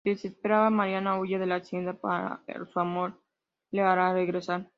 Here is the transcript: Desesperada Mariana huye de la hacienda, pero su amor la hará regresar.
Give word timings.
Desesperada 0.03 0.71
Mariana 0.71 1.19
huye 1.19 1.37
de 1.37 1.45
la 1.45 1.55
hacienda, 1.57 1.99
pero 2.47 2.65
su 2.67 2.79
amor 2.79 3.21
la 3.69 3.91
hará 3.91 4.13
regresar. 4.13 4.67